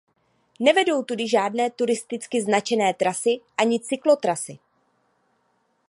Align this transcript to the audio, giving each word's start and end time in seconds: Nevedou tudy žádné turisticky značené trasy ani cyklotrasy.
Nevedou 0.59 1.03
tudy 1.03 1.29
žádné 1.29 1.69
turisticky 1.71 2.41
značené 2.41 2.93
trasy 2.93 3.39
ani 3.57 3.79
cyklotrasy. 3.79 4.59